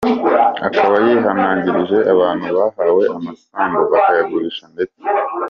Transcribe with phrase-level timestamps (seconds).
[0.67, 4.99] Akaba yihanangirije abantu bahawe amasambu bakayagurisha ndese.